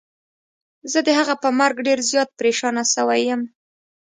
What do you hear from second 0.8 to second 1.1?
زه د